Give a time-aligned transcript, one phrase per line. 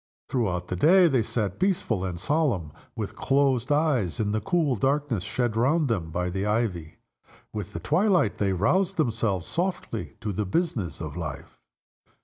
[0.29, 5.21] Throughout the day they sat peaceful and solemn, with closed eyes, in the cool darkness
[5.21, 6.95] shed round them by the ivy.
[7.53, 11.59] With the twilight they roused themselves softly to the business of life.